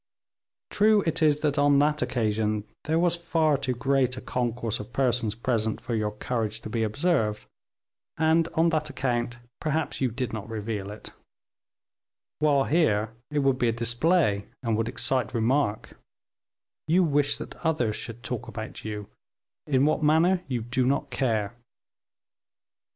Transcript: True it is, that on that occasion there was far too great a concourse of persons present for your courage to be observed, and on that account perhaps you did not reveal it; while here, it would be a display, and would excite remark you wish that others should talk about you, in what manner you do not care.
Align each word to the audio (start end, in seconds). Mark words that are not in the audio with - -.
True 0.71 1.01
it 1.05 1.21
is, 1.21 1.41
that 1.41 1.59
on 1.59 1.77
that 1.77 2.01
occasion 2.01 2.63
there 2.85 2.97
was 2.97 3.15
far 3.15 3.55
too 3.55 3.73
great 3.75 4.17
a 4.17 4.21
concourse 4.21 4.79
of 4.79 4.91
persons 4.91 5.35
present 5.35 5.79
for 5.79 5.93
your 5.93 6.09
courage 6.09 6.59
to 6.61 6.71
be 6.71 6.81
observed, 6.81 7.45
and 8.17 8.47
on 8.55 8.69
that 8.69 8.89
account 8.89 9.37
perhaps 9.59 10.01
you 10.01 10.09
did 10.09 10.33
not 10.33 10.49
reveal 10.49 10.89
it; 10.89 11.11
while 12.39 12.63
here, 12.63 13.13
it 13.29 13.43
would 13.45 13.59
be 13.59 13.67
a 13.69 13.71
display, 13.71 14.47
and 14.63 14.75
would 14.75 14.89
excite 14.89 15.35
remark 15.35 15.95
you 16.87 17.03
wish 17.03 17.37
that 17.37 17.53
others 17.57 17.95
should 17.95 18.23
talk 18.23 18.47
about 18.47 18.83
you, 18.83 19.07
in 19.67 19.85
what 19.85 20.01
manner 20.01 20.41
you 20.47 20.63
do 20.63 20.83
not 20.87 21.11
care. 21.11 21.55